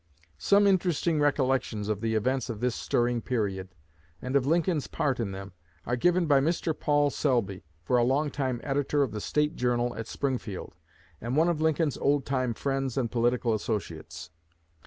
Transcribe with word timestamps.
Some 0.39 0.65
interesting 0.65 1.19
recollections 1.19 1.87
of 1.87 2.01
the 2.01 2.15
events 2.15 2.49
of 2.49 2.59
this 2.59 2.73
stirring 2.73 3.21
period, 3.21 3.69
and 4.19 4.35
of 4.35 4.47
Lincoln's 4.47 4.87
part 4.87 5.19
in 5.19 5.31
them, 5.31 5.51
are 5.85 5.95
given 5.95 6.25
by 6.25 6.39
Mr. 6.39 6.73
Paul 6.75 7.11
Selby, 7.11 7.61
for 7.83 7.97
a 7.99 8.03
long 8.03 8.31
time 8.31 8.59
editor 8.63 9.03
of 9.03 9.11
the 9.11 9.21
"State 9.21 9.55
Journal" 9.55 9.95
at 9.95 10.07
Springfield, 10.07 10.73
and 11.21 11.37
one 11.37 11.49
of 11.49 11.61
Lincoln's 11.61 11.97
old 11.99 12.25
time 12.25 12.55
friends 12.55 12.97
and 12.97 13.11
political 13.11 13.53
associates. 13.53 14.31